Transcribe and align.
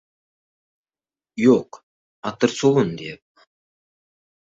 —Yo‘q, 1.47 1.79
atirsovun, 2.29 2.89
deyapman. 3.03 3.45